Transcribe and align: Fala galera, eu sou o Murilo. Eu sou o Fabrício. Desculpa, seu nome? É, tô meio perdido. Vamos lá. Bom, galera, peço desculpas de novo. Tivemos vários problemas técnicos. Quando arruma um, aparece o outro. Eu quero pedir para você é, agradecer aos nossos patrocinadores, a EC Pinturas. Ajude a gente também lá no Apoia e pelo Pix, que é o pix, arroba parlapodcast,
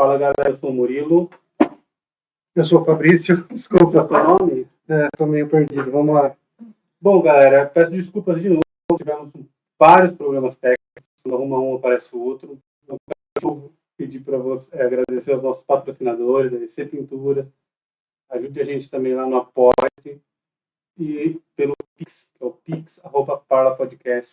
Fala 0.00 0.16
galera, 0.16 0.48
eu 0.48 0.56
sou 0.56 0.70
o 0.70 0.72
Murilo. 0.72 1.28
Eu 2.56 2.64
sou 2.64 2.80
o 2.80 2.84
Fabrício. 2.86 3.46
Desculpa, 3.52 4.08
seu 4.08 4.24
nome? 4.24 4.66
É, 4.88 5.08
tô 5.14 5.26
meio 5.26 5.46
perdido. 5.46 5.90
Vamos 5.90 6.14
lá. 6.14 6.34
Bom, 6.98 7.20
galera, 7.20 7.66
peço 7.66 7.90
desculpas 7.90 8.40
de 8.40 8.48
novo. 8.48 8.62
Tivemos 8.96 9.30
vários 9.78 10.12
problemas 10.12 10.56
técnicos. 10.56 11.04
Quando 11.22 11.34
arruma 11.34 11.60
um, 11.60 11.74
aparece 11.74 12.08
o 12.16 12.18
outro. 12.18 12.58
Eu 12.88 12.96
quero 13.38 13.70
pedir 13.98 14.20
para 14.20 14.38
você 14.38 14.74
é, 14.74 14.86
agradecer 14.86 15.34
aos 15.34 15.42
nossos 15.42 15.64
patrocinadores, 15.64 16.54
a 16.54 16.64
EC 16.64 16.90
Pinturas. 16.90 17.46
Ajude 18.30 18.58
a 18.58 18.64
gente 18.64 18.88
também 18.88 19.14
lá 19.14 19.26
no 19.26 19.36
Apoia 19.36 19.74
e 20.98 21.38
pelo 21.54 21.74
Pix, 21.94 22.26
que 22.38 22.42
é 22.42 22.46
o 22.46 22.52
pix, 22.52 22.98
arroba 23.04 23.36
parlapodcast, 23.36 24.28